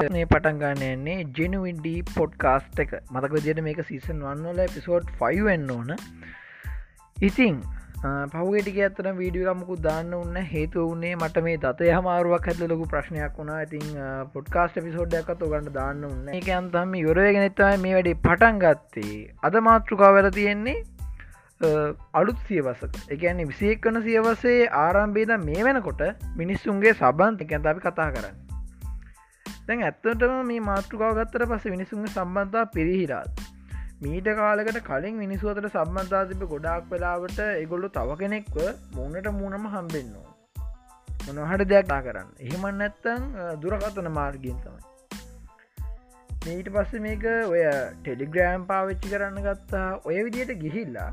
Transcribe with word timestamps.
හනේ 0.00 0.26
පටන් 0.26 0.60
ගන්න 0.60 0.84
එන්නේ 0.88 1.16
ජෙනුවින්ඩී 1.36 2.00
පොඩ්කාස්ට් 2.10 2.84
එක. 2.84 2.92
මතක 3.12 3.32
විදියට 3.36 3.64
මේක 3.66 3.80
සීසන් 3.88 4.22
වන්නල 4.26 4.60
පිසෝඩ් 4.74 5.10
ෆයිවෙන්න 5.20 5.70
ඕන. 5.74 5.90
ඉතිං 7.16 7.56
පහුගටික 8.32 8.76
ඇත්තන 8.84 9.08
වීඩියලමකු 9.16 9.76
දාන්න 9.86 10.12
උන්න 10.18 10.36
හේතු 10.50 10.84
වන්නේ 10.90 11.14
මට 11.16 11.42
මේ 11.46 11.56
දත 11.64 11.88
හමාරුවක් 11.96 12.46
ඇත්ල 12.50 12.66
ලොකු 12.72 12.86
ප්‍රශ්නයක් 12.92 13.40
වුණා. 13.40 13.62
ඉතින් 13.66 13.86
පොඩ්කාස්ට 14.34 14.78
පිසෝඩ්ඩක්ත් 14.86 15.42
ඔගන්න 15.48 15.72
දාන්න 15.78 16.04
උන්න 16.10 16.28
එක 16.40 16.50
අන්තම 16.58 16.94
යොරයගෙනත්තයි 17.00 17.82
මේ 17.86 17.96
වැඩි 17.96 18.14
පටන් 18.26 18.62
ගත්තේ. 18.64 19.18
අද 19.42 19.60
මාතෘකා 19.70 20.12
වෙල 20.18 20.30
තියෙන්නේ 20.30 20.78
අලුත් 22.14 22.44
සියවසක. 22.48 23.00
එකන්නේ 23.14 23.48
විසියෙක් 23.52 23.86
වන 23.86 24.02
සියවසේ 24.02 24.68
ආරම්භේද 24.82 25.32
මේ 25.46 25.64
වෙනකොට 25.68 26.04
මිනිස්සුන්ගේ 26.42 26.94
සබන්ත 26.94 27.46
එකැත 27.46 27.72
අපි 27.72 27.84
කතා 27.86 28.12
කරන්න. 28.16 28.47
දැන් 29.68 29.82
ඇත්තටම 29.82 30.34
මේ 30.44 30.60
මාතෘකාව 30.62 31.14
ගත්තර 31.16 31.46
පස 31.46 31.64
මිනිසුන්ගේ 31.68 32.12
සම්බන්ධා 32.12 32.64
පිරිහිරාත් 32.74 33.44
මීට 34.02 34.28
කාලකට 34.36 34.80
කලින් 34.84 35.16
මිනිසුවතට 35.16 35.68
සම්බන්ධා 35.70 36.24
තිබ 36.26 36.48
ගොඩාක් 36.48 36.90
වෙලාවට 36.90 37.38
එගොල්ලු 37.44 37.90
තව 37.90 38.16
කෙනෙක්ව 38.16 38.58
මූුණට 38.96 39.28
මූුණම 39.32 39.66
හම්බෙන්නවා 39.68 40.28
මොනහට 41.28 41.64
දෙයක්නා 41.66 42.00
කරන්න. 42.02 42.28
එහෙමන් 42.40 42.78
නැත්තං 42.78 43.24
දුරකතන 43.62 44.08
මාර්ගින් 44.10 44.58
තමයි. 44.58 44.82
මීට 46.44 46.70
පස්ස 46.74 47.02
මේක 47.06 47.24
ඔය 47.46 47.62
ටෙලිග්‍රෑම් 47.98 48.64
පාවිච්චි 48.66 49.12
කරන්න 49.12 49.42
ගත්තා. 49.46 49.88
ඔය 50.04 50.18
විදියට 50.24 50.54
ගිහිල්ලා 50.62 51.10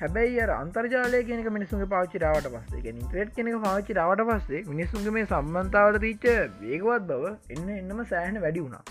හැබැයි 0.00 0.38
අර 0.40 0.50
අන්තර්ජාලය 0.54 1.20
කෙනෙක 1.24 1.48
මිනිසුන්ගේ 1.50 1.90
පාච්චිරාවට 1.94 2.48
පස්සේ. 2.54 2.92
නිට්‍රේට් 2.92 3.32
කෙනෙක 3.34 3.56
පාච්චිරාවට 3.64 4.22
පස්සේ 4.28 4.62
මිනිස්සුන්ගේ 4.68 5.14
මේ 5.16 5.26
සම්බන්තාවට 5.26 6.00
තීච්ච 6.00 6.26
වේගවත් 6.62 7.08
බව 7.08 7.32
එන්න 7.50 7.72
එන්නම 7.76 8.02
සෑහන 8.04 8.38
වැඩි 8.40 8.64
වුණා. 8.66 8.84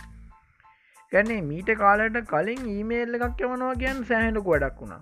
ගැන්නේ 1.11 1.39
මීට 1.41 1.71
කාලට 1.83 2.19
කලින් 2.33 2.67
ඊමේල් 2.67 3.19
එකක් 3.19 3.45
යවනවා 3.45 3.75
කියන් 3.75 4.03
සෑහෙනක 4.03 4.51
වැඩක් 4.51 4.81
වුණා. 4.81 5.01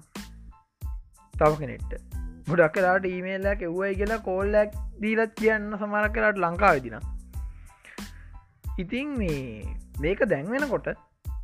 තව 1.34 1.52
කෙනෙට්ට 1.62 1.98
ගොඩක් 2.50 2.76
කලාට 2.76 3.10
ඊමේල්ලක් 3.14 3.66
එව්වයි 3.70 3.92
කියලා 3.96 4.22
කෝල්ලක් 4.30 4.80
දීලත් 5.02 5.36
කියන්න 5.36 5.68
සමරක් 5.80 6.14
කලාට 6.14 6.38
ලංකා 6.38 6.74
විදින. 6.78 6.98
ඉතින් 8.78 9.18
මේ 9.18 9.66
මේක 10.02 10.26
දැන්වෙනකොට 10.30 10.94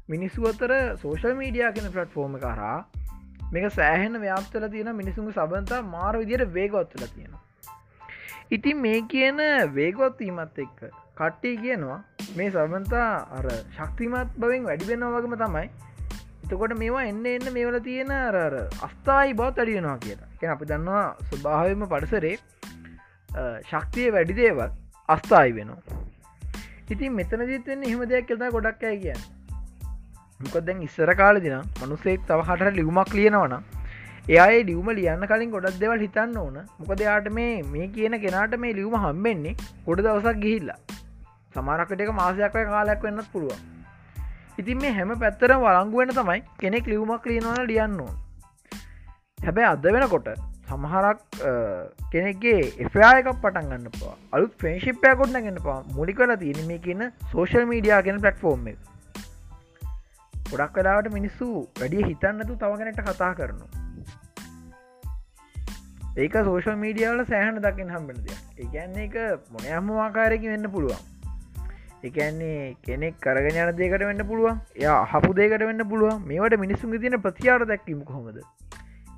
මිනිස්සු 0.09 0.47
අතර 0.47 0.71
සෝෂල් 1.03 1.35
මීඩියා 1.35 1.71
කෙන 1.71 1.93
පලට් 1.93 2.11
ෆෝර්ම 2.15 2.35
කරා 2.39 2.79
මේක 3.51 3.71
සෑහෙන 3.73 4.21
ව්‍යාප්තල 4.21 4.67
තියෙන 4.69 4.95
මිනිසුන් 4.95 5.31
සබන්තා 5.31 5.81
මාර 5.87 6.13
විදියට 6.17 6.53
වේගොත්තුල 6.53 7.07
තියෙන 7.07 7.39
ඉතින් 8.51 8.77
මේ 8.79 9.01
කියන 9.07 9.37
වේගොත්වීමත් 9.73 10.57
එක්ක 10.59 10.79
කට්ටි 11.15 11.51
කියනවා 11.57 11.99
මේ 12.35 12.49
සබන්තා 12.49 13.07
අර 13.37 13.45
ශක්තිමත් 13.75 14.33
බවින් 14.37 14.67
වැඩිවෙන්න 14.67 15.05
වගම 15.07 15.35
තමයි. 15.37 15.67
එතකොට 16.43 16.73
මේවා 16.77 17.03
එන්න 17.03 17.25
එන්න 17.27 17.47
මේවල 17.53 17.77
තියෙන 17.79 18.11
අර 18.11 18.37
අස්ථායි 18.87 19.33
බවත් 19.33 19.63
අඩියනවා 19.63 19.97
කියලා. 19.97 20.29
කිය 20.39 20.51
අපි 20.53 20.69
දන්නවා 20.71 21.05
ස්වභාවම 21.27 21.85
පරිසරේ 21.93 22.35
ශක්තිය 23.69 24.07
වැඩිදේවත් 24.11 24.73
අස්ථායි 25.09 25.55
වෙනවා. 25.57 26.01
ඉතින් 26.89 27.15
මෙතන 27.19 27.45
ජීතවෙන්න 27.47 27.87
එහෙම 27.89 28.03
දෙයක් 28.09 28.27
කෙතා 28.27 28.51
ගොඩක් 28.51 28.83
ඇයි 28.83 29.01
කියන්න. 29.05 29.21
මොකක් 30.43 30.65
දැන් 30.67 30.81
ඉස්සර 30.83 31.13
කාල 31.15 31.39
දින 31.45 31.55
මනුසෙක් 31.79 32.25
තව 32.27 32.39
හට 32.49 32.75
ලියුමක් 32.77 33.13
ලියනවන 33.13 33.55
එයාඒ 34.27 34.61
ලියුම 34.63 34.89
ලියන්න 34.91 35.27
කලින් 35.27 35.51
ගොඩක් 35.51 35.79
දෙවල් 35.81 36.01
හිතන්න 36.05 36.37
ඕන. 36.37 36.57
මොකද 36.79 36.99
යාට 37.01 37.29
මේ 37.31 37.63
මේ 37.65 37.87
කියන 37.89 38.17
කෙනාට 38.25 38.55
මේ 38.59 38.73
ලියුම 38.73 38.95
හම්බෙන්නේ 38.97 39.55
ගොඩ 39.87 40.03
දවසක් 40.05 40.37
ගිහිල්ලා. 40.43 40.79
සමාරකට 41.55 42.03
එක 42.05 42.11
මාසයක් 42.13 42.53
කාලයක් 42.53 43.03
වෙන්නත් 43.03 43.31
පුළුවන්. 43.33 43.61
ඉතින් 44.57 44.77
මේ 44.77 44.93
හැම 44.93 45.15
පැත්තර 45.17 45.53
වලංගුවෙන 45.57 46.13
තමයි 46.13 46.39
කෙනෙක් 46.59 46.85
ලියුමක් 46.85 47.25
ලියනවන 47.25 47.65
ලියන්න 47.67 47.99
ඕන. 47.99 48.15
හැබැයි 49.39 49.69
අද 49.69 49.85
වෙනකොට 49.95 50.29
සමහරක් 50.67 51.19
කෙනෙගේ 52.11 52.61
එෆයායක 52.85 53.27
පටන් 53.35 53.69
ගන්න 53.69 53.97
පවා 53.97 54.15
අලුත් 54.31 54.53
ෆේශිප්පය 54.61 55.15
කොට්න 55.17 55.39
ගන්න 55.39 55.59
පා 55.65 55.79
මුලිකල 55.95 56.33
තියෙන 56.43 56.67
මේ 56.67 56.79
කියන 56.79 57.03
සෝශල් 57.31 57.65
මීඩියා 57.65 58.01
ගෙන 58.03 58.21
පලට්ෆෝර්ම් 58.21 58.67
එක. 58.67 58.90
ගොඩක් 60.51 60.73
කලාවට 60.75 61.13
මිනිස්සු 61.13 61.47
වැඩිය 61.79 62.03
හිතන්නතු 62.03 62.57
තවගෙනට 62.63 63.01
කතා 63.07 63.31
කරනු 63.33 63.67
ඒක 66.17 66.33
සෝෂල් 66.47 66.75
මීඩියාවල 66.75 67.23
සෑහන 67.25 67.59
දකිින් 67.65 67.93
හම්බෙන 67.95 68.17
දෙයක්. 68.25 68.41
එකන්නේ 68.57 69.05
එක 69.05 69.15
මොනයම්ම 69.51 69.91
ආකාරයකි 70.05 70.51
වෙන්න 70.53 70.71
පුළුවන්. 70.71 71.01
එකන්නේ 72.03 72.75
කෙනෙක් 72.83 73.21
කරගෙන 73.21 73.61
යන 73.63 73.75
දේකට 73.77 74.03
වෙන්න 74.09 74.25
පුළුවන්. 74.27 74.59
ය 74.77 74.87
හපු 75.11 75.33
දේකට 75.33 75.67
වෙන්න 75.69 75.87
පුළුවන්. 75.87 76.25
මේවට 76.27 76.59
මිනිස්සුන් 76.59 76.99
තියන 76.99 77.21
ප්‍රතියාර 77.21 77.65
දැක්වීම 77.65 78.03
කොහොමද? 78.03 78.41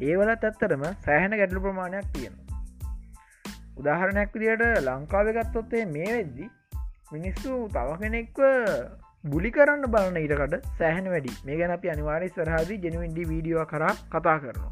ඒවලත් 0.02 0.44
ඇත්තරම 0.44 0.84
සෑහෙන 1.06 1.38
ගැටලු 1.40 1.62
ප්‍රමාණයක් 1.62 2.08
තියෙන 2.14 2.36
උදාහරණයක් 3.78 4.36
විදියට 4.36 4.64
ලංකාව 4.86 5.32
ගත්තොත්තේ 5.38 5.86
මේ 5.86 6.12
වෙද්දි 6.18 6.50
මිනිස්සු 7.12 7.58
තව 7.74 7.98
කෙනෙක්ව 8.02 8.40
බුලි 9.24 9.50
කරන්න 9.56 9.84
බලන 9.92 10.18
ඉටකට 10.20 10.66
සෑහන 10.80 11.06
වැඩි. 11.12 11.34
මේ 11.46 11.58
ගැන 11.60 11.72
අපි 11.76 11.90
අනිවාරය 11.92 12.28
සරහදී 12.30 12.78
ජනවින්ඩි 12.86 13.24
වීඩියෝ 13.30 13.66
කර 13.66 13.84
කතා 14.12 14.34
කරනවා. 14.40 14.72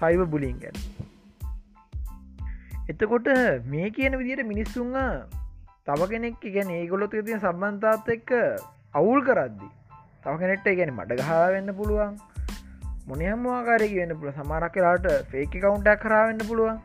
සයිව 0.00 0.22
බුලින් 0.26 0.58
ගැන. 0.58 0.76
එතකොට 2.88 3.30
මේ 3.66 3.88
කියන 3.90 4.16
විදියට 4.20 4.42
මිනිස්සුන්ග 4.46 4.98
තව 5.86 6.08
කෙනෙක් 6.10 6.44
ගැන 6.56 6.70
ඒගොලොත් 6.70 7.16
තිය 7.28 7.38
සම්බන්ධාත් 7.38 8.10
එක්ක 8.16 8.34
අවුල් 8.94 9.22
කරද්දි 9.22 9.70
තව 10.24 10.34
කෙනෙට්ට 10.42 10.68
ගැන 10.80 10.92
මඩ 10.92 11.18
ගහා 11.22 11.40
වෙන්න 11.56 11.72
පුළුවන්. 11.80 12.20
මොනහම 13.06 13.48
ආකාරය 13.54 13.88
වෙන්න 13.94 14.14
පුළ 14.20 14.36
සමාරක් 14.40 14.76
කලාට 14.76 15.08
ෆේක 15.32 15.56
කවුන්ටක් 15.56 16.04
කරාවෙන්න 16.04 16.44
පුළුවන්. 16.50 16.76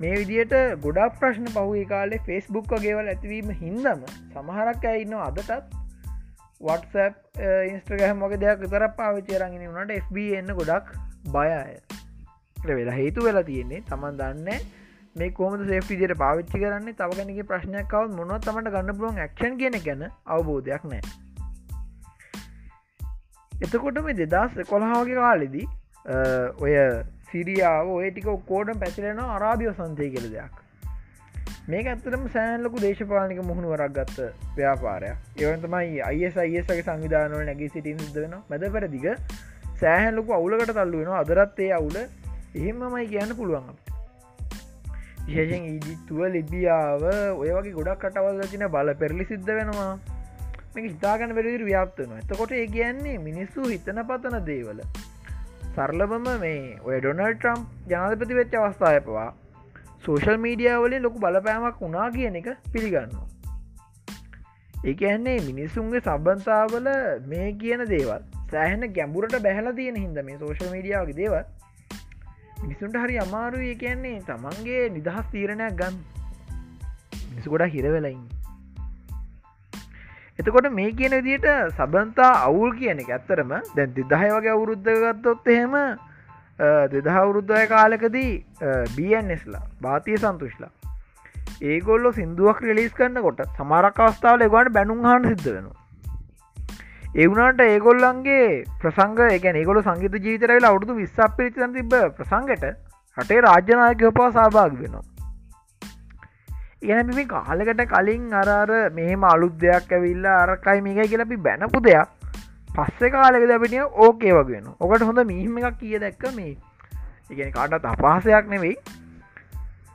මේ 0.00 0.18
විදියට 0.20 0.58
ගොඩක් 0.82 1.22
ප්‍රශ්න 1.22 1.48
පහුේ 1.54 1.86
කාලේ 1.94 2.22
ෆෙස්බුක් 2.26 2.76
වගේවල් 2.76 3.14
ඇතිවීම 3.14 3.56
හින්දම 3.62 4.04
සමහරක් 4.34 4.90
ඇයින්න 4.92 5.18
අදටත් 5.22 5.83
වටසප් 6.60 7.42
ඉන්ස්ට්‍රගහම 7.70 8.16
මොක 8.18 8.36
දෙයක් 8.36 8.64
තර 8.66 8.86
පාවිචරගෙන 8.96 9.66
වනට 9.68 10.00
FB 10.00 10.30
එන්න 10.38 10.54
ගොඩක් 10.54 10.94
බයය 11.32 11.52
වෙලා 12.72 12.96
හේතු 12.96 13.24
වෙලා 13.24 13.42
තියෙන්නේ. 13.42 13.82
තමන් 13.82 14.16
දන්න 14.16 14.48
මේ 15.16 15.30
කෝම 15.32 15.58
සේෆිදියට 15.66 16.16
පාවිච්චි 16.18 16.62
කරන්නේ? 16.62 16.94
තවගැනගේ 16.94 17.50
ප්‍රශ්නයක් 17.50 17.90
කවත් 17.90 18.16
මොනොත් 18.16 18.42
තමට 18.42 18.74
ගන්න 18.74 18.98
පුලුවන් 18.98 19.20
ක්ෂන් 19.26 19.60
කියන 19.60 19.78
ගැන 19.84 20.08
අවබෝධයක් 20.26 20.90
නෑ 20.90 21.22
එතකොට 23.52 23.98
මේ 24.02 24.26
දෙදස් 24.26 24.56
කොළහාගේ 24.68 25.16
කාලෙදී 25.16 25.66
ඔය 26.60 26.74
සිරියාව 27.30 27.90
ඔය 27.92 28.10
ටික 28.10 28.28
කෝඩම් 28.46 28.80
පැතිලෙන 28.80 29.20
අරාභිය 29.28 29.72
සන්තය 29.72 30.10
කෙළ 30.14 30.28
දෙයක්. 30.32 30.63
මේක 31.64 31.86
ඇත්තරම 31.86 32.24
සෑන්ලකු 32.28 32.80
දේශපාලික 32.80 33.38
මුහුණ 33.42 33.66
වරක් 33.66 33.92
ගත්ත 33.92 34.24
ව්‍යාපාරය 34.56 35.10
ඒවන්තමයි 35.38 36.00
අයිසයිසගේ 36.02 36.82
සංවිධානවල 36.82 37.44
නැගේ 37.44 37.68
සිටින් 37.68 38.00
සිදවෙන 38.00 38.34
මැද 38.48 38.64
පැරදිග 38.72 39.06
සෑහැන්ලොකු 39.80 40.34
අවුලකට 40.34 40.72
තල්ලු 40.72 40.98
වෙන 41.00 41.12
අදරත් 41.14 41.60
ඒ 41.60 41.70
අවුල 41.72 41.96
එහෙමමයි 41.98 43.06
කියන්න 43.06 43.32
පුළුවන් 43.36 43.70
විශේෂෙන් 45.20 45.64
ඊජිත්තුව 45.68 46.20
ලිබියාව 46.34 47.06
ඔය 47.36 47.48
වගේ 47.50 47.72
ගොඩක් 47.72 48.02
කටවල් 48.02 48.42
තින 48.46 48.64
බල 48.68 48.92
පෙරලි 48.96 49.24
සිද්ධ 49.24 49.48
වෙනවා. 49.50 49.92
මේ 50.74 50.84
හිතාගන 50.86 51.32
වැරදිර 51.32 51.64
ව්‍යාප්තනවා 51.64 52.18
එතකොට 52.18 52.52
ඒ 52.54 52.66
කියන්නේ 52.68 53.16
මිනිස්සු 53.20 53.64
හිතන 53.66 54.02
පතන 54.04 54.36
දේවල 54.44 54.84
සරලබම 55.70 56.28
මේ 56.38 56.60
ඔය 56.82 57.00
ඩොනල් 57.00 57.32
ට්‍රම්ප් 57.32 57.88
ජනාධපති 57.88 58.38
වෙච්ච 58.38 58.60
අවස්ථාය 58.60 59.00
පවා 59.00 59.30
සෝෂල් 60.04 60.38
මීඩියාවලින් 60.38 61.02
ලොකු 61.02 61.18
බලපෑමක් 61.18 61.80
වුණා 61.80 62.08
කියන 62.10 62.36
එක 62.36 62.48
පිළිගන්නවා. 62.72 63.26
ඒක 64.84 65.02
ඇන්නේ 65.02 65.38
මිනිස්සුන්ගේ 65.40 66.02
සබන්තාවල 66.02 66.88
මේ 67.26 67.48
කියන 67.60 67.84
දේවල් 67.88 68.22
සෑහන 68.50 68.86
ගැඹුරට 68.92 69.36
බැහල 69.42 69.70
තියෙන 69.72 69.96
හිද 69.96 70.18
මේ 70.22 70.38
සෝෂල් 70.38 70.70
මීඩියාවගේ 70.70 71.16
දේවල් 71.16 71.42
මිනිසුන්ට 72.62 72.96
හරි 72.96 73.18
අමාරු 73.18 73.64
ඒ 73.64 73.74
කියන්නේ 73.76 74.16
තමන්ගේ 74.22 74.84
නිදහස් 74.90 75.26
තීරණයක් 75.32 75.76
ගන්න. 75.80 76.00
මිනිසු 77.28 77.50
ගොඩා 77.50 77.68
හිරවෙලයින් 77.68 78.24
එතකොට 80.38 80.68
මේ 80.72 80.90
කියන 80.92 81.14
විදිට 81.18 81.46
සබන්තා 81.76 82.32
අවුල් 82.42 82.72
කියන 82.74 83.00
එක 83.00 83.10
ඇත්තරම 83.10 83.52
දැන් 83.76 83.94
දිදහය 83.94 84.28
වගේ 84.30 84.52
අවුරුද්ධගත්තොත් 84.52 85.48
එහෙම 85.48 85.74
දෙදහවුරුද්ධය 86.58 87.66
කාලකදී 87.66 88.32
බන්ස්ලා 88.96 89.62
භාතිය 89.82 90.16
සන්තුෂ්ලා. 90.16 90.72
ඒගොල්ලො 91.62 92.12
සිින්දුවක් 92.12 92.60
රිලිස් 92.62 92.92
කන්න 92.92 93.22
කොට 93.22 93.40
සමාරක් 93.56 93.98
අවස්ථාවල 94.00 94.46
ගොට 94.48 94.70
බැනුම් 94.70 95.02
හන් 95.04 95.28
සිද්ධ 95.28 95.48
වෙනවා. 95.48 95.80
ඒවුණට 97.16 97.60
ඒගොල්ලන්ගේ 97.60 98.46
ප්‍රසංග 98.80 99.18
එක 99.28 99.44
ඒගොල 99.52 99.82
සංගීත 99.82 100.14
ජීවිතරයිලා 100.18 100.70
අවුදු 100.70 100.94
විස්සක් 100.94 101.36
පිරිතින් 101.36 101.74
තිබ 101.74 101.98
ප්‍රසංගට 102.18 102.64
හටේ 103.18 103.40
රාජ්‍යනායක 103.40 104.06
පවා 104.12 104.30
සභාග 104.30 104.78
වෙනවා. 104.80 105.04
එන 106.94 107.14
මේ 107.14 107.26
කාලකට 107.26 107.84
කලින් 107.92 108.32
අරර 108.34 108.72
මෙහෙම 108.92 109.24
අලුත් 109.24 109.54
දෙයක් 109.58 109.92
ඇවිල්ල 109.92 110.26
අරකයි 110.32 110.80
මේක 110.80 111.10
කියලපි 111.10 111.42
බැනපු 111.46 111.80
දෙයක් 111.80 112.13
පස්සේ 112.74 113.10
කාලෙක 113.10 113.46
දැපිටිය 113.48 113.84
ඕකේ 114.04 114.34
වගෙන 114.38 114.68
ඔකට 114.80 115.06
හොඳ 115.08 115.24
මිහිම 115.30 115.58
එකක් 115.60 115.78
කිය 115.80 115.98
දැක්ක 116.00 116.24
මේ. 116.36 116.56
ඉගෙන 117.30 117.52
කාටත් 117.52 117.86
අපහසයක් 117.86 118.50
නෙවෙයි. 118.54 118.76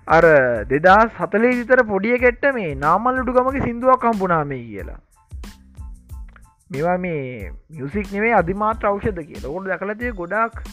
අර 0.08 0.26
දෙදා 0.70 1.02
සතලේ 1.18 1.54
විතර 1.58 1.84
පොඩිය 1.92 2.18
කෙට්ට 2.18 2.50
මේ 2.56 2.72
නාමල්ලුටු 2.76 3.36
ගමක 3.36 3.66
සිින්දුවක් 3.66 4.02
කම්පුනාමේ 4.02 4.64
කියලා. 4.64 5.00
මේවා 6.70 6.98
මේ 6.98 7.52
මියසික් 7.72 8.12
නෙවේ 8.12 8.34
අධිමාත්‍ර 8.34 8.92
අවෂද 8.92 9.22
කිය 9.28 9.44
ඔකොට 9.44 9.70
දැකලතිය 9.72 10.14
ගොඩක් 10.14 10.64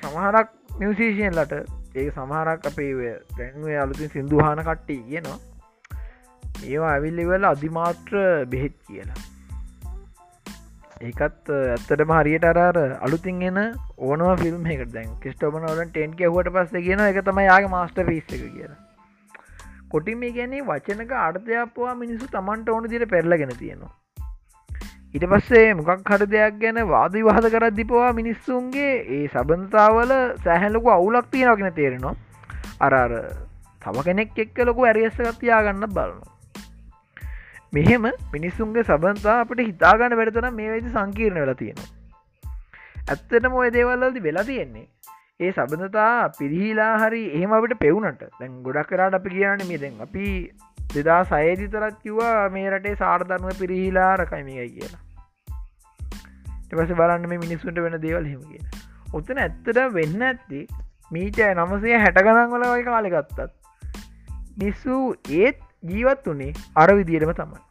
සමහරක් 0.00 0.48
මියසිීෂයන්ලට 0.80 1.54
ඒ 1.96 2.08
සමහරක් 2.10 2.66
අපේ 2.66 3.12
දැන්වේ 3.38 3.78
අලුතින් 3.84 4.12
සිින්දුහාන 4.14 4.66
කට්ටි 4.66 5.02
කියනවා. 5.08 5.38
ඒවා 6.64 6.92
ඇවිල්ලිවල 6.92 7.54
අධිමාත්‍ර 7.54 8.22
බෙහෙත් 8.52 8.76
කියලා. 8.86 9.24
ඒකත් 11.00 11.50
ඇත්තටම 11.50 12.12
හරියට 12.16 12.44
අරර 12.50 12.78
අලුතින් 13.06 13.42
එන 13.42 13.58
ඕනව 13.98 14.40
ෆිල්ම් 14.42 14.66
එකට 14.66 14.92
දැන්. 14.94 15.10
කිස්ටෝබනවලන් 15.22 15.90
ටෙන්ක 15.90 16.20
හුවට 16.24 16.52
පස්ස 16.54 16.84
කියන 16.86 17.02
එක 17.06 17.18
තම 17.24 17.40
යාගේ 17.44 17.72
මාස්ට 17.74 18.00
පිස්ස 18.08 18.32
එක 18.32 18.44
කියලා. 18.54 18.78
කොටිම 19.90 20.22
ගැනේ 20.36 20.64
වචනක 20.70 21.12
අර්ථයපවා 21.20 21.94
මිනිසු 21.94 22.28
තමන්ට 22.32 22.68
ඕන 22.68 22.88
දිර 22.88 23.04
පෙරලගෙන 23.06 23.52
තියෙනවා. 23.58 23.92
ඉට 25.14 25.26
පස්සේ 25.32 25.74
මොකක් 25.74 26.12
හර 26.12 26.24
දෙයක් 26.26 26.56
ගැන 26.62 26.80
වාදී 26.88 27.26
වහද 27.28 27.50
කරත් 27.54 27.76
දිපවා 27.76 28.12
මිනිස්සුන්ගේ 28.12 28.94
ඒ 29.16 29.26
සබන්තාවල 29.34 30.14
සෑහැලොකු 30.44 30.94
අවුලක් 30.94 31.28
තියෙනගෙන 31.30 31.76
තේරෙනවා. 31.80 32.14
අරර 32.80 33.12
තම 33.82 34.00
කෙනෙක් 34.08 34.40
එක්ක 34.46 34.64
ලොකු 34.64 34.88
ඇරිස්සගත්තියා 34.88 35.60
ගන්න 35.68 35.92
බලනවා. 35.92 36.35
මෙහෙම 37.76 38.10
මිනිස්සුන්ගේ 38.32 38.88
සබන්තා 38.88 39.38
අපට 39.42 39.62
හිතාගන්න 39.62 40.18
වැඩතන 40.20 40.50
මේ 40.58 40.72
වෙදි 40.72 40.96
සංකීර්ණ 40.96 41.42
වෙලා 41.42 41.60
තියෙනවා 41.62 41.94
ඇත්තට 43.06 43.48
මොය 43.50 43.68
දේවල්ලදි 43.72 44.22
වෙලා 44.22 44.44
තියෙන්නේ 44.44 44.86
ඒ 45.40 45.50
සබඳතා 45.52 46.28
පිරිහිලා 46.38 46.92
හරි 47.00 47.18
එහෙම 47.36 47.50
අපට 47.56 47.72
පෙවුනට. 47.80 48.22
දැන් 48.38 48.52
ගොඩක් 48.62 48.88
කරාට 48.90 49.16
අපි 49.18 49.32
කියන්න 49.34 49.64
මේ 49.68 49.80
දැන් 49.82 49.98
අපි 50.00 50.28
දෙදා 50.94 51.18
සයදිතරත් 51.24 51.98
කිව්වා 52.04 52.48
මේ 52.54 52.70
රටේ 52.70 52.94
සාර්ධනුව 53.02 53.60
පිරිහිලා 53.60 54.12
රකයිමිකයි 54.16 54.70
කියලා. 54.76 55.02
එපස 56.72 56.94
බලන්න 57.00 57.28
මේ 57.32 57.42
මිනිස්සුන්ට 57.44 57.82
වෙන 57.86 57.98
දේවල් 58.06 58.30
හෙම 58.30 58.42
කියෙන 58.44 58.66
ඔත්තන 59.12 59.42
ඇත්තට 59.44 59.82
වෙන්න 59.98 60.26
ඇත්ති 60.30 60.62
මීට 61.10 61.44
නමසය 61.50 61.94
හැට 61.96 62.22
ගණන් 62.22 62.54
වල 62.54 62.66
වයි 62.70 62.88
කාලෙගත්තත් 62.88 63.46
මිස්සු 64.58 64.98
ඒත් 65.42 65.62
ජීවත් 65.84 66.32
වනේ 66.32 66.52
අර 66.76 66.90
විදියටම 66.94 67.34
තමයි. 67.34 67.65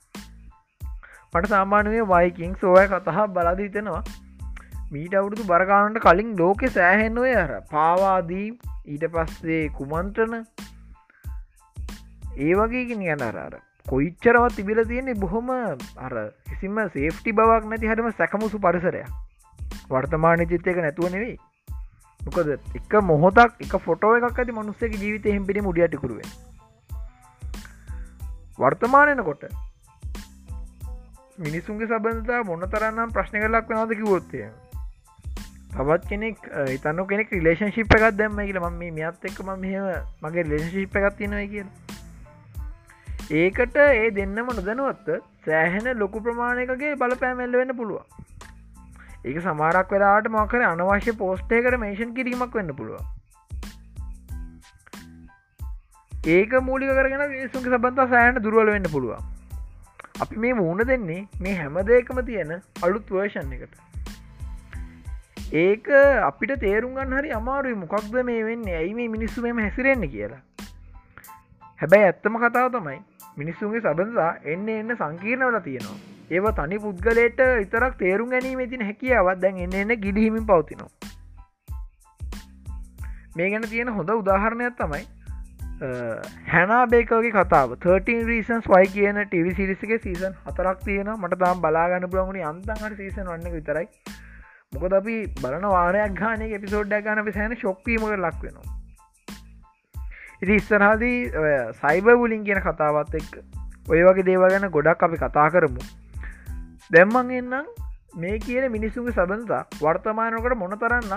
මට 1.33 1.47
සාමානුවේ 1.47 2.05
වයිකින් 2.07 2.55
සෝය 2.61 2.85
කතහා 2.87 3.27
බලදීතෙනවා 3.29 4.03
මීට 4.91 5.15
අවුරුදු 5.15 5.43
බරගානට 5.43 5.99
කලින් 5.99 6.33
ලෝකෙ 6.37 6.67
සෑහෙන්නුවය 6.69 7.35
අර 7.35 7.53
පාවාදී 7.71 8.47
ඊට 8.87 9.05
පස්සේ 9.11 9.63
කුමන්ත්‍රන 9.69 10.35
ඒ 12.37 12.53
වගේ 12.53 12.99
යන 13.09 13.23
අරර 13.23 13.57
කොයිච්චරවත් 13.85 14.55
තිබිල 14.55 14.79
තියෙන්නේ 14.83 15.15
බොහොම 15.15 15.49
අර 15.51 16.13
කිසිම 16.45 16.79
සේෆ්ටි 16.89 17.31
බවක් 17.31 17.65
නැති 17.65 17.89
හටම 17.89 18.09
සැකමුසු 18.17 18.59
පරිසරයක්. 18.59 19.11
වර්තමාන 19.89 20.41
චිත්තයක 20.45 20.77
නැතුව 20.77 21.11
නෙවෙයි. 21.11 21.35
මොකද 22.21 22.49
එක 22.75 22.93
මොහොතක් 23.03 23.61
එක 23.61 23.75
ෆොටෝ 23.79 24.13
එකක් 24.17 24.39
ඇති 24.39 24.51
මනුස්සක 24.51 24.95
ජීවිත 24.95 25.27
හෙම්පිරි 25.27 25.61
මුඩියටිකුරුව 25.61 26.19
වර්තමානයනකොට 28.59 29.45
මිනිසුන්ගේ 31.37 31.87
සබඳතා 31.87 32.43
මොන්න 32.43 32.61
තරන්නම් 32.65 33.09
ප්‍රශ්න 33.11 33.41
කරලක් 33.41 33.71
වෙනද 33.71 33.93
කිවොත්තය 33.93 34.43
තවත් 35.71 36.07
කෙනෙක් 36.09 36.37
ඉතන්න 36.71 37.01
කෙනෙක් 37.09 37.33
රිලේෂන් 37.33 37.73
ශිප් 37.75 37.95
එකක් 37.97 38.05
දැම්ම 38.15 38.39
කියල. 38.39 38.59
ම 38.59 38.77
මේ 38.79 38.91
මියත් 38.91 39.25
එක්ක 39.29 39.41
ම 39.43 39.49
මෙ 39.59 39.71
මගේ 40.23 40.45
ලේශිප් 40.45 40.95
එකක් 40.95 41.17
තියෙනව 41.17 41.41
කියලා. 41.49 41.73
ඒකට 43.33 43.77
ඒ 43.77 44.07
දෙන්නම 44.11 44.47
නොදැනුවත්ත 44.51 45.11
සෑහෙන 45.45 45.91
ලොකු 45.97 46.21
ප්‍රමාණයකගේ 46.21 46.93
බලපෑමැල්ල 46.95 47.59
වෙන්න 47.59 47.75
පුළුව 47.75 48.01
ඒක 49.25 49.37
සමාරක් 49.41 49.91
වෙලාට 49.91 50.31
මකර 50.31 50.65
අනවශ්‍ය 50.69 51.17
පෝස්ටේකට 51.17 51.79
මේෂන් 51.79 52.11
කිරීමක් 52.13 52.59
වෙන්න 52.61 52.73
පුළුව 52.73 52.99
ඒක 56.33 56.59
මූලික 56.63 56.97
කරගෙන 56.97 57.23
සුන්ගේ 57.49 57.73
සබන්තා 57.73 58.07
සෑහන 58.07 58.43
දුරුවල 58.43 58.71
වෙන්න 58.71 58.91
පුළුවන්. 58.91 59.34
අපි 60.21 60.37
මේ 60.43 60.53
මුණ 60.53 60.81
දෙන්නේ 60.89 61.21
මේ 61.41 61.55
හැම 61.55 61.77
දෙකම 61.87 62.19
තියෙන 62.27 62.51
අලුත් 62.83 63.09
වර්ෂන් 63.11 63.53
එකට. 63.55 63.73
ඒක 65.63 65.87
අපිට 66.27 66.53
තේරුම්ගන්න 66.61 67.15
හරි 67.17 67.33
අමාරුයි 67.39 67.75
මොකක්ද 67.81 68.15
මේ 68.29 68.45
වෙන්න? 68.49 68.63
ඇයි 68.79 68.93
මේ 68.99 69.07
මිනිස්සු 69.15 69.43
මෙම 69.45 69.59
හැසිරෙන්නේ 69.63 70.11
කියලා? 70.13 70.41
හැබැයි 71.79 72.07
ඇත්තම 72.09 72.37
කතාව 72.43 72.69
තමයි 72.75 72.99
මිනිස්සුන්ගේ 73.37 73.81
සබඳතා 73.81 74.29
එන්න 74.53 74.69
එන්න 74.75 74.95
සංකීර්ණවල 75.01 75.59
තියෙනවා. 75.67 75.97
ඒව 76.31 76.47
තනි 76.59 76.79
පුද්ගලයට 76.85 77.43
ඉතරක් 77.65 77.99
තේරුම් 78.03 78.31
ගැනීම 78.35 78.63
තින 78.69 78.87
හැකියාවත් 78.89 79.43
දැන් 79.43 79.61
එන්න 79.65 79.77
එන්න 79.81 79.95
ගිඩිහිමින් 80.05 80.47
පවතිනවා. 80.51 80.91
මේ 83.35 83.49
ගැන 83.51 83.69
තියෙන 83.73 83.93
හොඳ 83.99 84.15
උදාහරණයක් 84.15 84.79
තමයි 84.79 85.03
හැනාබේකගේ 85.77 87.31
කතාව. 87.31 87.75
13 87.77 88.27
රීසන්ස් 88.27 88.67
වයි 88.67 88.87
කියන 88.93 89.17
ටව 89.23 89.55
සිරිසිගේ 89.55 89.99
සීසන් 89.99 90.37
හතරක් 90.45 90.79
තියෙන 90.85 91.09
මට 91.13 91.39
තාම් 91.39 91.61
බලාගන්න 91.61 92.07
පුළගුණනි 92.09 92.43
අන්තන්හට 92.43 92.95
සීසන් 92.97 93.27
වන්න 93.27 93.51
විතරයි. 93.51 93.87
මොකද 94.73 94.93
අපි 94.93 95.15
බලන 95.41 95.67
වාරයක් 95.67 96.15
ගානය 96.15 96.47
එපිසෝඩ්ඩ 96.51 96.95
ගන්න 97.01 97.25
පිසෑන 97.25 97.57
ශොක්්පීමට 97.57 98.15
ලක් 98.17 98.39
වෙනවා. 98.41 98.67
ඉති 100.41 100.55
ඉස්සරහදී 100.55 101.19
සයිබ 101.73 102.07
වලින් 102.15 102.47
කියන 102.47 102.61
කතාවත් 102.61 103.15
එක් 103.15 103.35
ඔය 103.87 104.01
වගේ 104.01 104.27
දේව 104.29 104.47
ගැන 104.47 104.69
ගොඩක් 104.69 105.03
අපි 105.03 105.17
කතා 105.17 105.49
කරමු. 105.49 105.83
දැම්මන් 106.91 107.31
එන්නම් 107.33 107.67
මේ 108.15 108.39
කියන 108.39 108.71
මිනිස්සුගේ 108.71 109.13
සබඳතා 109.13 109.63
වර්තමානකට 109.81 110.55
මොන 110.55 110.79
තරන්න 110.79 111.13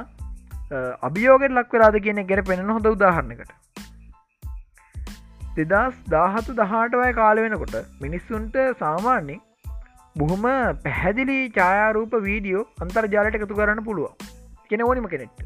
අභියෝගෙන් 1.03 1.55
ලක්වෙලාද 1.55 2.03
කියන 2.03 2.27
ගැර 2.27 2.43
පෙනෙන 2.43 2.71
හොඳ 2.71 2.87
උදාහරණකට 2.89 3.68
දෙදස් 5.59 5.95
දාහතු 6.13 6.57
දහටවය 6.59 7.11
කාල 7.13 7.39
වෙනකොට 7.45 7.77
මිනිස්සුන්ට 8.03 8.57
සාමාන්‍යෙන් 8.83 9.41
බොහොම 10.17 10.45
පැහැදිලි 10.85 11.39
චායාරූප 11.57 12.15
වීඩියෝ 12.27 12.65
අන්තර්ජාලට 12.83 13.39
එකතු 13.39 13.59
කරන්න 13.59 13.81
පුළුවන්. 13.89 14.15
කෙන 14.71 14.85
ඕනිම 14.87 15.09
කෙනෙට් 15.15 15.43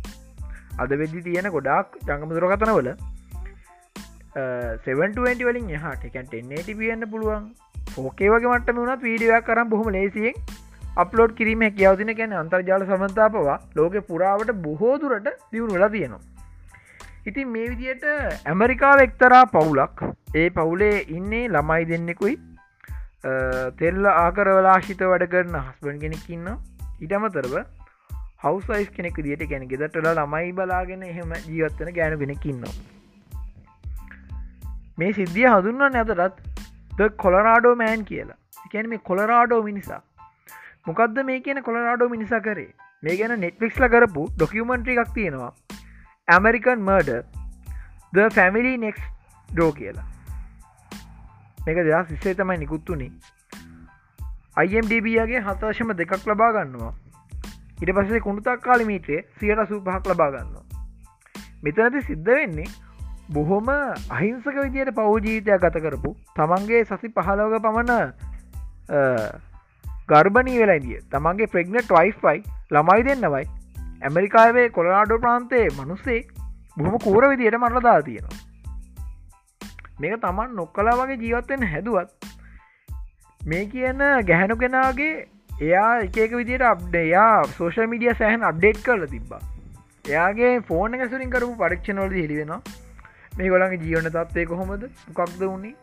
අද 0.78 0.92
වෙද්දි 1.02 1.22
තියෙන 1.26 1.48
ගොඩක් 1.56 1.98
ජංගමදුරකතනවල 2.08 2.90
720 4.86 5.46
වලින් 5.48 5.70
එහට 5.78 6.04
එකන්ට 6.10 6.34
එන්නට 6.40 6.72
පියන්න 6.80 7.08
පුළුවන්. 7.12 7.46
ෝකේ 7.98 8.32
වගේ 8.34 8.52
මටම 8.52 8.82
වුණත් 8.82 9.06
වීඩියක් 9.08 9.48
කරම් 9.48 9.72
බොහොම 9.72 9.90
ලේසියෙන් 9.96 10.42
අප්ලෝඩ් 10.96 11.32
කිරීම 11.38 11.64
කියවතින 11.78 12.12
කැන 12.18 12.36
අන්තර්ජාල 12.42 12.84
සමන්තාපවා 12.90 13.58
ලෝක 13.78 13.96
පුරාවට 14.10 14.52
බොහෝ 14.66 14.94
දුරට 14.98 15.32
දියුණු 15.52 15.78
වෙලා 15.78 15.92
තියෙනවා. 15.96 16.22
ඉතින් 17.26 17.52
මේ 17.54 17.66
විදියට 17.72 18.04
ඇමරිකාව 18.52 19.00
එක්තරා 19.04 19.44
පවුලක්. 19.52 20.00
ඒ 20.34 20.48
පවුලේ 20.56 20.96
ඉන්නේ 21.18 21.44
ළමයි 21.48 21.84
දෙන්නෙකුයි. 21.90 22.34
තෙල්ල 23.78 24.08
ආකරවලාශිත 24.12 25.02
වැඩ 25.12 25.26
කරන 25.34 25.56
හස්බන් 25.58 26.00
කෙනෙක් 26.04 26.24
ඉන්න 26.36 26.48
ඉටමතරව 27.00 27.54
හවසයිස් 28.44 28.88
කෙනෙක් 28.96 29.20
දිට 29.26 29.44
ගැන 29.50 29.68
ගෙදටලා 29.72 30.14
ළමයි 30.18 30.52
බලාගෙන 30.52 31.04
එහෙම 31.10 31.34
ජීවත්තන 31.48 31.92
ගෑනු 31.98 32.18
කෙනෙක් 32.22 32.46
ඉන්නවා. 32.52 32.74
මේ 34.98 35.12
සිද්ධිය 35.18 35.48
හඳුන්වන්න 35.50 36.00
ඇතරත් 36.00 36.40
ද 36.98 37.10
කොලරාඩෝ 37.24 37.74
මෑන් 37.82 38.02
කියලා. 38.10 38.38
එකැන 38.66 38.88
මේ 38.94 39.04
කොලරාඩෝ 39.10 39.60
මිනිසා. 39.68 40.00
මොකක්ද 40.86 41.22
මේ 41.28 41.38
කියන 41.46 41.62
කොලරාඩෝ 41.68 42.08
මිනිසා 42.14 42.42
කරේ? 42.48 42.72
මේ 43.02 43.16
ගැන 43.20 43.36
නෙට්ලික්ස්ල 43.44 43.86
කරපු 43.94 44.26
ඩොකියමන්ට්‍රි 44.34 44.98
එකක් 45.04 45.14
තියෙනවා. 45.20 45.52
American 46.28 46.80
murder 46.80 47.24
the 48.14 48.26
family 48.30 48.72
next 48.78 49.00
door 49.48 49.72
කියලා. 49.72 50.04
මේක 51.66 51.78
දෙයක් 51.78 52.08
සිස්සේ 52.08 52.34
තමයි 52.34 52.58
නිකුත්තුනේ 52.58 53.10
අයිම්ඩබගේ 54.56 55.40
හතවශම 55.40 55.90
දෙකක් 55.94 56.26
ලබා 56.26 56.52
ගන්නවා. 56.56 56.92
ඉට 57.82 57.94
පසේ 57.96 58.20
කුණුතක් 58.20 58.62
කාලිමීටේ 58.62 59.20
සියට 59.40 59.62
සූපහක් 59.68 60.06
ලබා 60.06 60.30
ගන්නවා. 60.30 60.64
මෙතනති 61.62 62.02
සිද්ධ 62.02 62.30
වෙන්නේ 62.30 62.68
බොහොම 63.28 63.68
අහිංසක 63.70 64.56
විදියට 64.56 64.94
පවජීවිතයක් 64.94 65.64
ගත 65.64 65.82
කරපු 65.84 66.14
තමන්ගේ 66.36 66.84
සසි 66.84 67.10
පහලෝක 67.10 67.56
පමණ 67.60 67.92
ගර්බනී 70.08 70.58
වෙලාදිය 70.58 71.02
තමන්ගේ 71.10 71.46
ප්‍රෙග්නට් 71.48 71.92
වයිෆයි 71.92 72.38
ළමයි 72.70 73.04
දෙන්නවයි 73.04 73.44
ඇමරිකාවේ 74.02 74.68
කොලනාඩෝ 74.76 75.18
ප්‍රාන්තයේ 75.24 75.66
මනුස්සේ 75.76 76.20
බොහොම 76.76 76.96
කූර 77.04 77.24
විදියට 77.32 77.58
මරලදා 77.58 77.98
තියෙනවා. 78.02 78.40
මේක 80.00 80.14
තමන් 80.24 80.56
නොක්කලා 80.60 80.96
වගේ 81.00 81.18
ජීවත්වෙන් 81.24 81.68
හැදුවත් 81.72 82.10
මේ 83.40 83.64
කියන 83.66 84.02
ගැහැනු 84.28 84.56
කෙනාගේ 84.62 85.14
එයා 85.60 85.92
එකක 86.06 86.36
විදියට 86.40 86.66
අප්ඩේ 86.70 87.06
යා 87.06 87.38
සෝෂල් 87.58 87.90
මිඩිය 87.94 88.14
සෑහන් 88.20 88.48
අප්ඩේට් 88.50 88.82
කරල 88.86 89.06
තිබ්බා. 89.14 89.42
එයාගේ 90.08 90.52
ෆෝන 90.68 90.98
ඇසුරින් 90.98 91.32
කරපු 91.34 91.54
පරීක්ෂණවලද 91.62 92.18
හෙළිවෙනවා 92.20 92.60
මේ 93.38 93.50
ගොලන්ගේ 93.54 93.82
ජීවන 93.84 94.12
තත්වය 94.16 94.46
කොහොමද? 94.52 94.84
මොකක්ද 95.08 95.40
වුණේ 95.42 95.74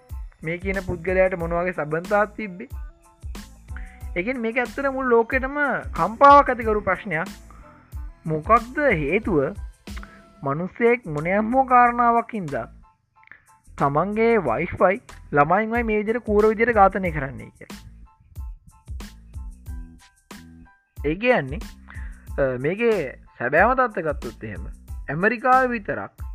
මේ 0.44 0.58
කියන 0.64 0.80
පුද්ගලයට 0.88 1.38
මොනවගේ 1.44 1.78
සබන්තාත් 1.78 2.36
තිබ්බේ? 2.38 2.70
එකින් 4.16 4.42
මේක 4.46 4.60
ඇත්තර 4.64 4.92
මුල් 4.98 5.14
ලෝකෙටම 5.14 5.62
කම්පාවක් 6.00 6.52
ඇතිකරු 6.54 6.82
ප්‍රශ්නයක්. 6.90 7.38
මොකක්ද 8.32 8.82
හේතුව? 8.96 9.40
මනුස්සයෙක් 10.44 11.08
මොනයම්හෝ 11.08 11.66
කාරණාවක් 11.66 12.34
හින්දා 12.34 12.68
තමන්ගේ 13.78 14.34
වයිෆයි 14.44 14.98
ළමයින්වයි 15.32 15.84
මේ 15.84 15.98
විදිර 15.98 16.20
කූර 16.22 16.48
විදිර 16.48 16.72
ඝාතනය 16.74 17.12
කරන්නේ 17.12 17.52
කිය 17.52 17.68
ඒ 21.06 21.16
යන්නේ 21.34 21.60
මේකේ 22.60 22.98
සැබෑම 23.38 23.76
තත්ත 23.78 24.06
ගත්තුත් 24.08 24.44
එහෙම 24.44 24.66
ඇමරිකාව 25.10 25.70
විතරක් 25.70 26.26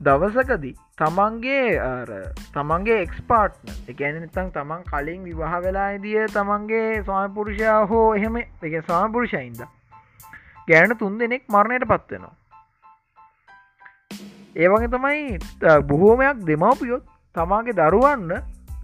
දවසකදී 0.00 0.74
තමන්ගේ 0.98 1.66
තමන්ගේ 2.54 3.02
එක්ස්පාර්ට්න 3.02 3.76
එකැන 3.88 4.18
නිතන් 4.20 4.50
තමන් 4.50 4.88
කලින් 4.88 5.22
විවාහ 5.24 5.60
වෙලායිදිය 5.62 6.26
තමන්ගේ 6.32 6.88
ස්වාමපුරුෂයා 7.04 7.78
හෝ 7.86 8.08
එහෙම 8.14 8.42
එක 8.42 8.74
ස්වාමපුරුෂයින්ද 8.86 9.62
ගෑනු 10.68 10.94
තුන් 10.94 11.18
දෙනෙක් 11.18 11.44
මරණයට 11.48 11.88
පත්වෙනවා 11.88 12.36
ඒවගේ 14.56 14.88
තමයි 14.88 15.38
බොහෝමයක් 15.84 16.40
දෙමවපියොත් 16.46 17.04
තමාගේ 17.34 17.74
දරුවන්න 17.74 18.32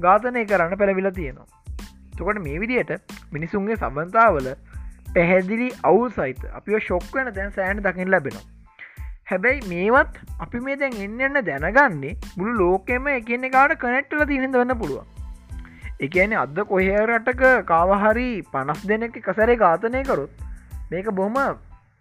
ඝාතනය 0.01 0.45
කරන්න 0.47 0.79
පැළවිලා 0.81 1.13
තියෙනවා. 1.13 1.47
තොකට 2.19 2.41
මේ 2.45 2.61
විදියට 2.61 2.93
මිනිසුන්ගේ 3.33 3.77
සබන්තාවල 3.77 4.49
පැහැදිලි 5.15 5.69
අවු 5.85 6.09
සයිත 6.11 6.41
අපි 6.53 6.81
ශොක් 6.87 7.11
වෙන 7.15 7.29
දැන් 7.35 7.53
සෑන 7.53 7.85
දකිින් 7.85 8.11
ලැබෙනවා. 8.11 8.47
හැබැයි 9.31 9.61
මේවත් 9.69 10.19
අපි 10.41 10.61
මේ 10.61 10.79
දැන් 10.81 10.99
එන්න 11.05 11.21
එන්න 11.21 11.45
දැනගන්නේ 11.45 12.17
මුළු 12.37 12.57
ලෝකෙම 12.63 13.13
එකන්න 13.15 13.49
කාට 13.51 13.79
කනෙට්ටල 13.79 14.25
තිහිද 14.25 14.51
වන්න 14.53 14.79
පුළුවන්. 14.79 15.07
එකන 16.01 16.37
අද 16.39 16.65
කොහරටක 16.73 17.47
කාවහරි 17.67 18.29
පනස් 18.53 18.85
දෙනෙක් 18.89 19.23
කසරේ 19.23 19.63
ඝාතනය 19.65 20.05
කරොත් 20.05 20.45
මේක 20.91 21.17
බොහම 21.21 21.39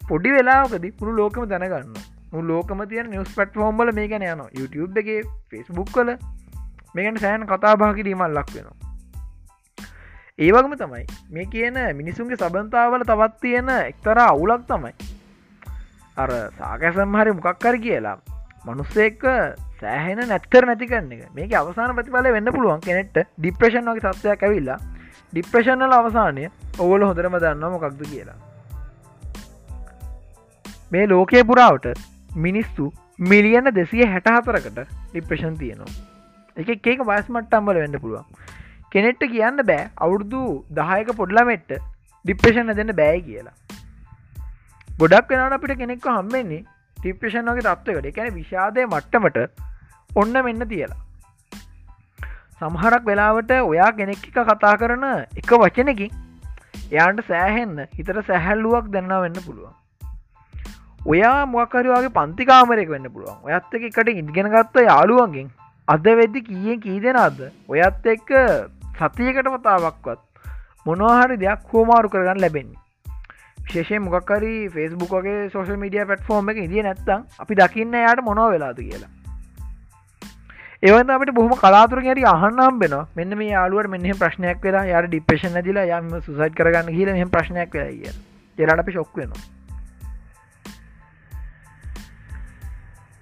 පොඩි 0.08 0.32
වෙලාකද 0.32 0.86
පුළු 1.00 1.14
ලෝකම 1.16 1.46
දැනගන්න. 1.46 1.98
මු 2.32 2.42
ලෝකම 2.44 2.82
තියන 2.86 3.10
නිවස් 3.10 3.32
පට 3.36 3.54
ෆෝම්බල 3.56 3.92
මේ 3.94 4.08
ගැන 4.08 4.24
යන 4.24 4.44
YouTube 4.54 5.00
එක 5.02 5.10
ෆෙස්බුක් 5.52 5.92
කල 5.92 6.12
මේකට 6.96 7.22
සෑන් 7.22 7.46
කතාබා 7.46 7.92
කිරීමල් 7.94 8.34
ලක් 8.34 8.50
වෙනවා. 8.56 8.76
ඒවගම 10.40 10.74
තමයි 10.76 11.06
මේ 11.30 11.46
කියන 11.48 11.78
මිනිසුන්ගේ 11.96 12.38
සබන්තාවල 12.38 13.04
තවත් 13.04 13.40
තියෙන 13.42 13.70
එක්තර 13.76 14.20
අවුලක් 14.24 14.66
තමයි. 14.68 14.94
අර 16.18 16.32
සාකැසම් 16.58 17.16
හරි 17.20 17.34
මොකක්කර 17.34 17.78
කියලා 17.80 18.18
මනුස්සෙක්ක 18.66 19.24
සෑහෙන 19.82 20.22
නැත්තර 20.26 20.66
නැතිකන්න 20.66 21.12
එක. 21.14 21.24
මේක 21.34 21.54
අවසාන 21.54 21.96
ප්‍රතිඵල 21.96 22.32
වෙන්න 22.32 22.54
පුළුවන් 22.54 22.82
කෙනෙට 22.82 23.24
ඩිප්‍රේෂන් 23.38 23.90
වගේ 23.90 24.06
තත්වයක් 24.08 24.44
ඇවිල්ලා 24.44 24.80
ඩිප්‍රේෂන්ල 25.32 25.98
අවසානය 26.00 26.46
ඔවල 26.80 27.10
හොඳරම 27.10 27.40
දන්න 27.40 27.74
මොකක්ද 27.74 28.04
කියලා. 28.06 28.47
මේ 30.92 31.08
ලෝකය 31.08 31.44
පුරාවට 31.44 31.88
මිනිස්සු 32.38 32.86
මිලියන 33.32 33.74
දෙසිය 33.80 34.06
හැට 34.12 34.30
හතරකට 34.36 34.80
ඩිප්‍රේෂන් 35.12 35.58
තියනවා 35.62 36.18
එක 36.58 36.70
ඒක 36.88 37.02
වයස්මට්ටම්බල 37.04 37.80
වෙන්න 37.82 38.00
පුළුවන්. 38.02 38.26
කෙනෙට්ට 38.92 39.24
කියන්න 39.34 39.62
බෑ 39.70 39.90
අවුරුදු 40.06 40.42
දහයක 40.78 41.10
පොඩ්ලමෙට්ට 41.20 41.74
ඩිප්‍රේෂණ 42.26 42.74
දෙන්න 42.80 42.94
බෑ 43.00 43.20
කියලා. 43.22 43.56
ගොඩක් 45.00 45.34
වෙනට 45.34 45.58
අපිට 45.58 45.78
කෙනෙක්ව 45.82 46.08
හම්බෙන්නේ 46.10 46.64
ටිප්‍රේෂන් 46.98 47.52
වගේ 47.52 47.66
තත්වකට 47.68 48.12
එකැන 48.12 48.38
විෂාදය 48.38 48.86
මට්ටමට 48.86 49.38
ඔන්න 50.16 50.40
මෙන්න 50.48 50.68
තියලා. 50.72 51.02
සමහරක් 52.60 53.04
වෙලාවට 53.06 53.52
ඔයා 53.62 53.92
කෙනෙක් 54.00 54.24
එක 54.30 54.40
කතා 54.48 54.78
කරන 54.84 55.06
එක 55.42 55.52
වචනකින් 55.64 56.16
එයාන්ට 56.92 57.28
සෑහෙන්න 57.30 57.84
හිතට 57.98 58.24
සැහැල්ලුවක් 58.30 58.90
දෙන්න 58.96 59.14
වෙන්න 59.26 59.44
පුළුවන්. 59.46 59.76
ඔයා 61.08 61.46
මොකරවාගේ 61.48 62.16
පන්තිකාමරෙක් 62.16 62.90
වෙන්න 62.90 63.10
පුළුවන්. 63.14 63.38
ඔයත් 63.44 63.76
එක 63.76 63.84
එකට 63.90 64.10
ඉදිගෙන 64.12 64.50
ගත්ත 64.54 64.84
යාළුවන්ගෙන්. 64.88 65.48
අද 65.88 66.08
වෙද්දි 66.20 66.42
කියෙන් 66.44 66.82
කී 66.86 67.00
දෙෙනද? 67.00 67.40
ඔයත් 67.70 68.10
එක්ක 68.14 68.34
සතියකට 69.00 69.48
වතාවක්වත් 69.54 70.20
මොනවාහරි 70.86 71.38
දෙයක් 71.38 71.72
හෝමාරු 71.74 72.10
කරගන්න 72.10 72.44
ලැබෙන්නේ. 72.44 72.84
ශේෂය 73.72 74.00
මොකක්කරි 74.00 74.54
ෆෙස්බුක් 74.70 75.16
වගේ 75.18 75.50
සෝෂල් 75.50 75.80
මීඩිය 75.84 76.06
පටෆෝර්ම් 76.06 76.52
එක 76.52 76.64
ඉදිිය 76.66 76.84
නැත්තම් 76.84 77.24
අපි 77.40 77.56
දකින්න 77.56 78.00
යායට 78.00 78.24
මොනව 78.24 78.52
වෙලාද 78.52 78.80
කියලා. 78.82 79.12
ඒවත 80.84 81.10
අපට 81.10 81.34
බොහම 81.34 81.58
කලාතුර 81.58 82.04
ගැරි 82.04 82.32
අහන්නම් 82.36 82.80
බෙන 82.80 83.02
මෙන්න 83.16 83.38
මේ 83.38 83.54
යාලුවට 83.54 83.94
මෙන්න 83.94 84.16
ප්‍රශ්නයක් 84.20 84.60
වෙලා 84.62 84.88
යාර 84.94 85.08
ඩිපේෂන 85.08 85.62
දිලා 85.64 86.00
යම 86.00 86.16
සුසයිත් 86.22 86.56
කරගන්න 86.56 86.96
කියල 86.96 87.14
මෙ 87.14 87.30
ප්‍රශ්නයක් 87.36 87.78
වෙලා 87.78 88.18
එරට 88.58 88.84
අපි 88.84 88.92
ශොක් 88.92 89.16
වෙනවා. 89.16 89.48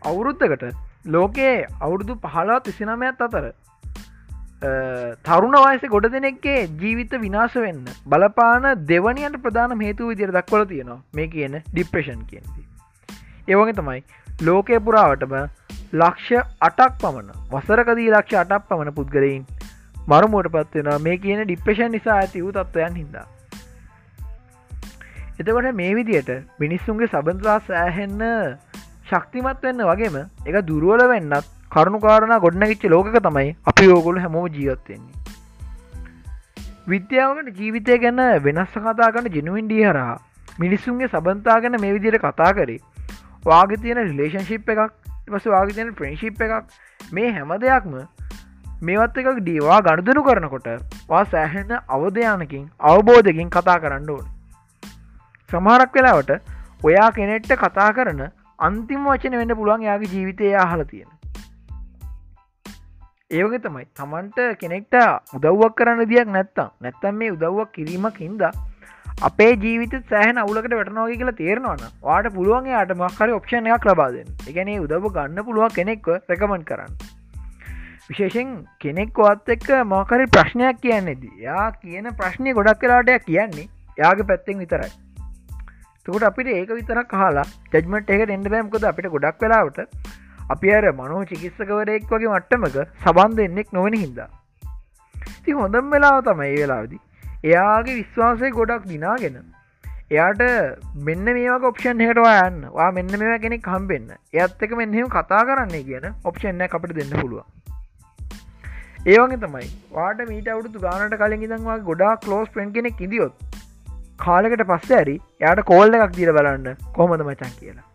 අවුරුද්ධකට 0.05 0.65
ලෝකයේ 1.07 1.55
අවුරුදු 1.81 2.15
පහලා 2.25 2.59
තිසිනමයත් 2.65 3.24
අතර 3.27 3.45
තරුණ 5.25 5.57
වයස 5.57 5.83
ගොඩ 5.93 6.07
දෙනෙක්ගේ 6.13 6.59
ජීවිත 6.81 7.13
විනාශ 7.24 7.57
වෙන්න 7.57 7.83
බලපාන 8.05 8.65
දෙවනියට 8.88 9.38
ප්‍රධාන 9.43 9.81
හේතු 9.81 10.09
විදිර 10.12 10.31
දක්වල 10.31 10.65
තියෙනවා 10.71 11.00
මේ 11.13 11.27
කියන 11.27 11.59
ඩිප්‍රේෂන් 11.65 12.24
කියන්ති. 12.29 12.62
ඒවගේ 13.47 13.77
තමයි 13.79 14.01
ලෝකය 14.41 14.79
පුරාවටම 14.88 15.35
ලක්ෂ 15.93 16.31
අටක් 16.62 16.97
පමණ 17.01 17.29
වසරකදී 17.51 18.09
ලක්ෂ 18.12 18.41
අටක් 18.43 18.67
පමණ 18.69 18.97
පුද්ගලයින් 18.97 19.43
මරුමෝට 20.07 20.51
පත්වෙන 20.55 20.91
මේ 21.01 21.17
කියන 21.17 21.43
ඩිප්‍රේෂන් 21.43 21.91
නිසා 21.91 22.17
ඇති 22.17 22.43
වූ 22.43 22.53
තත්වයන් 22.53 22.95
හින්දා. 22.95 23.27
එතකොට 25.39 25.69
මේ 25.74 25.91
විදියට 25.95 26.31
මිනිස්සුන්ගේ 26.59 27.07
සබඳලා 27.07 27.59
සෑහෙන්න 27.67 28.24
ශක්තිමත් 29.05 29.63
වෙන්න 29.63 29.85
වගේම 29.85 30.17
එක 30.21 30.55
දුරුවල 30.67 31.05
වෙන්නත් 31.09 31.51
කරුණු 31.71 32.00
කාරණ 32.00 32.38
ගොඩනැගිච්ච 32.39 32.89
ලෝක 32.93 33.12
තමයි 33.19 33.50
අපි 33.67 33.91
ඕගොලු 33.91 34.25
හැමෝම 34.25 34.47
ජීවත්වෙන්නේ 34.51 35.25
විද්‍යාවකට 36.88 37.59
ජීවිතය 37.59 38.00
ගැන 38.01 38.19
වෙනස් 38.43 38.74
කතාගන්න 38.79 39.29
ජනුවින්ඩිය 39.33 39.85
හරහා 39.85 40.15
මිනිස්සුන්ගේ 40.59 41.09
සබන්තා 41.09 41.55
ගැන 41.62 41.77
මේ 41.81 41.93
විදියට 41.93 42.19
කතා 42.19 42.51
කරේ. 42.53 42.79
වාග 43.45 43.71
තියෙන 43.81 44.01
රිලේෂන්ශිප් 44.01 44.69
එකක් 44.69 44.83
පස 45.27 45.47
වාග 45.47 45.74
තියෙන 45.74 45.89
ප්‍රේශිප් 45.95 46.41
එකක්. 46.41 46.69
මේ 47.12 47.31
හැම 47.31 47.53
දෙයක්ම 47.63 47.95
මේවත් 48.81 49.17
එකක් 49.17 49.39
ඩීවා 49.39 49.81
ගණුදනු 49.81 50.24
කරනකොට 50.24 50.69
වා 51.09 51.24
සෑහෙන්න 51.25 51.74
අවධයානකින් 51.89 52.63
අවබෝධකින් 52.91 53.50
කතා 53.50 53.77
කරන්න 53.79 54.09
ඕන. 54.09 54.25
සමහරක් 55.50 56.00
වෙලාවට 56.00 56.31
ඔයා 56.83 57.09
කෙනෙට්ට 57.12 57.55
කතා 57.57 57.91
කරන 57.93 58.24
අන්තිම 58.59 59.05
වචන 59.05 59.38
වෙන්න 59.38 59.55
පුළුවන් 59.55 59.81
යාගේ 59.81 60.12
ජීවිතය 60.13 60.51
හල 60.53 60.83
තියෙන. 60.83 61.09
ඒවගේ 63.31 63.59
තමයි. 63.59 63.85
තමන්ට 63.95 64.39
කෙනෙක්ට 64.62 64.95
උදව්වක් 65.38 65.75
කරන්න 65.77 66.09
දියක් 66.12 66.27
නැත්තම් 66.27 66.71
නැත්තම් 66.81 67.19
මේ 67.21 67.33
උදව්වක් 67.35 67.71
කිරීමක් 67.74 68.19
හින්දා 68.19 68.51
අපේ 69.24 69.51
ජීවිත 69.55 69.93
සෑහන 70.09 70.38
අවුලකට 70.38 70.77
වැටනෝග 70.77 71.12
කියලා 71.13 71.38
තේරනවන 71.41 71.83
වාට 72.01 72.31
පුළුවන්ගේ 72.38 72.79
අට 72.81 72.95
මක්කරි 72.95 73.38
ඔප්ෂණ 73.39 73.69
එකක් 73.75 73.88
ලබාදෙන් 73.91 74.31
එකනේ 74.50 74.79
උදව 74.85 75.07
ගන්න 75.15 75.45
පුළුවන් 75.50 75.75
කෙනෙක්ව 75.77 76.09
රැකමන් 76.31 76.65
කරන්න. 76.71 76.91
විශේෂෙන් 78.09 78.51
කෙනෙක්වත් 78.79 79.55
එක්ක 79.55 79.71
මෝකරි 79.93 80.27
ප්‍රශ්නයක් 80.35 80.83
කියන්නේද 80.83 81.24
යා 81.39 81.71
කියන 81.81 82.12
ප්‍රශ්නය 82.19 82.53
ගොඩක් 82.53 82.79
කලාටයක් 82.83 83.25
කියන්නේ 83.31 83.67
යාගේ 83.97 84.29
පැත්තෙන් 84.31 84.63
විතරයි. 84.63 84.91
තුකට 86.05 86.25
අපිට 86.27 86.50
ඒක 86.50 86.71
විතරක් 86.71 87.07
කාලා 87.12 87.45
ජජමට 87.74 88.12
එක 88.15 88.31
එන්ඩ 88.35 88.50
බෑම්කොද 88.53 88.83
අපිට 88.89 89.07
ගොඩක් 89.13 89.39
වෙලාවට 89.43 89.79
අපි 90.50 90.74
අර 90.77 90.85
මනෝ 91.00 91.21
චිකිස්සකවරයෙක් 91.31 92.05
වගේ 92.12 92.31
මට්ටමක 92.33 92.77
සබන්ධ 93.03 93.45
එන්නෙක් 93.45 93.74
නොවෙන 93.74 93.97
හින්දා. 94.03 94.29
ති 95.43 95.57
හොඳම් 95.59 95.89
වෙලාව 95.93 96.19
තමයි 96.27 96.51
ඒ 96.51 96.62
වෙලාවිදි. 96.62 97.00
එයාගේ 97.43 97.97
විශ්වාසය 98.01 98.53
ගොඩක් 98.59 98.85
දිනාගෙන 98.91 99.41
එයාට 100.12 100.45
මෙන්න 101.07 101.25
මේක 101.31 101.67
ඔප්ෂන් 101.71 102.05
හටවා 102.07 102.38
යන්න. 102.50 102.62
වා 102.77 102.91
මෙන්න 102.91 103.19
මේ 103.24 103.41
කෙනෙක් 103.45 103.65
කම්බෙන්න්න 103.69 104.15
එත් 104.45 104.63
එක 104.67 104.77
මෙන්නම 104.81 105.12
කතා 105.17 105.43
කරන්නේ 105.50 105.83
කියන 105.89 106.09
ඔප්ෂන්න 106.24 106.65
අපට 106.69 106.97
දෙන්න 107.00 107.13
පුළුව 107.19 107.43
ඒවගේ 109.05 109.41
තමයි. 109.41 109.67
වාට 109.91 110.21
මීට 110.29 110.47
අවුතු 110.53 110.79
ගානට 110.88 111.19
කලින් 111.21 111.43
ඉදන්වා 111.47 111.83
ගොඩා 111.89 112.13
කලෝස් 112.24 112.50
පෙන්් 112.53 112.71
කෙනෙක් 112.77 113.05
ඉදිියොත් 113.07 113.33
කාලෙකට 114.19 114.63
පස්ස 114.67 114.91
ඇරි 114.91 115.15
යායට 115.41 115.65
කෝල්ල 115.65 115.98
එකක් 115.98 116.13
දීර 116.17 116.31
බලන්න 116.38 116.67
කොහොමද 116.93 117.24
මචන් 117.25 117.55
කියලා. 117.60 117.88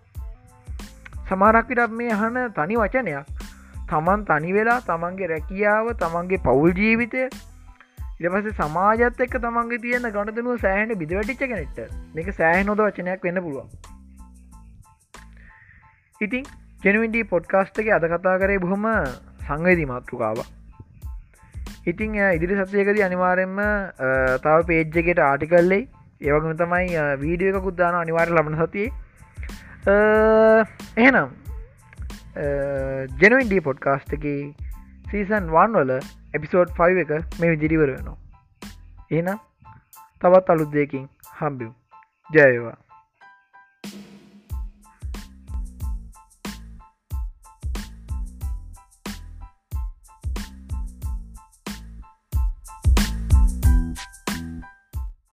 සමාරක්විට 1.28 1.96
මේ 2.00 2.12
හන 2.14 2.40
තනි 2.56 2.76
වචනයක්. 2.76 3.46
තමන් 3.90 4.26
තනි 4.26 4.52
වෙලා 4.56 4.80
තමන්ගේ 4.88 5.30
රැකියාව 5.30 5.86
තමන්ගේ 6.02 6.42
පවුල් 6.44 6.74
ජීවිතය 6.80 7.22
ඉරපස 8.20 8.50
සමාජත් 8.58 9.22
එක්ක 9.26 9.34
තමන්ගේ 9.44 9.82
තියෙන 9.84 10.06
ගණතනුව 10.16 10.60
සෑහන 10.64 10.94
බිදවැටිච්ච 11.00 11.42
කෙනෙක්ට 11.44 11.80
මේක 12.14 12.30
සෑහ 12.34 12.62
නොද 12.68 12.82
වචනයක් 12.86 13.26
වෙන්න 13.28 13.42
පුළුවන්. 13.44 13.68
ඉතින් 16.20 16.44
ජෙනවින්ඩී 16.84 17.28
පොඩ්කාස්ට් 17.34 17.82
එක 17.82 17.92
අද 17.96 18.08
කතා 18.12 18.38
කරේ 18.42 18.62
බොහොම 18.64 18.88
සංවේදී 19.46 19.88
මාතෘකාව 19.92 20.42
ඉතිං 21.86 22.18
ඉදිරි 22.26 22.60
සත්යකද 22.60 23.00
අනිවාරෙන්ම 23.06 23.58
තව 24.44 24.56
පේජ්ජකට 24.70 25.22
ආටිකල්ලෙයි 25.26 25.82
ඒවගම 26.20 26.52
තමයි 26.62 27.04
වීඩියෝ 27.22 27.58
එක 27.58 27.66
කුද්දාන 27.66 27.94
අනිවාර 28.00 28.32
ලබන 28.36 28.56
සතියේ. 28.60 28.90
එහෙනම් 31.04 31.28
ජෙනවින්ඩී 33.22 33.62
පොඩ්කාස්ට් 33.68 34.12
එක 34.18 34.26
සීසන් 35.12 35.48
වන් 35.56 35.78
වල 35.80 35.92
එපිසෝඩ් 36.34 36.76
5 36.80 37.04
එක 37.04 37.40
මේ 37.40 37.52
විදිරිවර 37.54 37.90
වෙනවා. 37.94 38.18
එනම් 39.10 39.38
තවත් 40.22 40.56
අලුත් 40.56 40.70
දෙකින් 40.76 41.04
හම්බිම්. 41.40 41.72
ජයවා 42.30 42.76